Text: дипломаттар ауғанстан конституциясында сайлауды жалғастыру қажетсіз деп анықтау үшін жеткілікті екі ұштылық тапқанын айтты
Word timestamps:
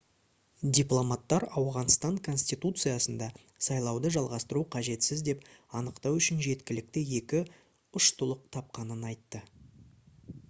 дипломаттар 0.75 1.43
ауғанстан 1.59 2.15
конституциясында 2.27 3.27
сайлауды 3.65 4.11
жалғастыру 4.15 4.63
қажетсіз 4.75 5.21
деп 5.27 5.45
анықтау 5.81 6.17
үшін 6.21 6.41
жеткілікті 6.47 7.03
екі 7.19 7.43
ұштылық 8.01 8.43
тапқанын 8.57 9.05
айтты 9.11 9.43